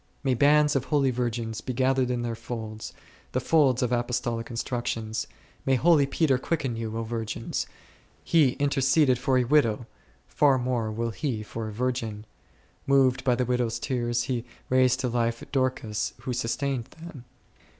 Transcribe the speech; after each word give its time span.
May 0.23 0.33
bands 0.33 0.75
of 0.75 0.85
holy 0.85 1.11
virgins 1.11 1.61
be 1.61 1.73
gathered 1.73 2.09
in 2.09 2.23
their 2.23 2.33
folds, 2.33 2.91
the 3.33 3.39
folds 3.39 3.83
of 3.83 3.91
apostolic 3.91 4.49
instructions! 4.49 5.27
May 5.63 5.75
holy 5.75 6.07
Peter 6.07 6.39
quicken 6.39 6.75
you, 6.75 6.97
O 6.97 7.03
virgins; 7.03 7.67
he 8.23 8.53
interceded 8.53 9.19
for 9.19 9.37
a 9.37 9.43
widow, 9.43 9.85
far 10.25 10.57
more 10.57 10.91
will 10.91 11.11
he 11.11 11.43
for 11.43 11.67
a 11.67 11.71
virgin; 11.71 12.25
moved 12.87 13.23
by 13.23 13.35
the 13.35 13.45
widows' 13.45 13.77
tears 13.77 14.23
he 14.23 14.43
raised 14.69 15.01
to 15.01 15.07
life 15.07 15.43
Dorcas 15.51 16.13
who 16.21 16.33
sustained 16.33 16.85
them. 16.85 17.25